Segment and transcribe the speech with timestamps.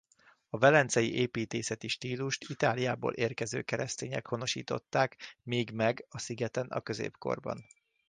[0.49, 7.65] A velencei építészeti stílust Itáliából érkező keresztények honosították még meg a szigeten a középkorban.